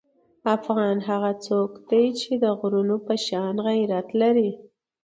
افغان 0.55 0.97
هغه 1.09 1.31
څوک 1.45 1.71
دی 1.89 2.05
چې 2.19 2.31
د 2.43 2.45
غرونو 2.59 2.95
په 3.07 3.13
شان 3.25 3.55
غیرت 3.67 4.07
لري. 4.21 4.51